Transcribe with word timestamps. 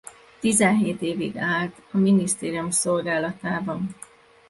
Tizenhét 0.39 1.01
évig 1.01 1.37
állt 1.37 1.81
a 1.91 1.97
minisztérium 1.97 2.69
szolgálatában. 2.69 3.95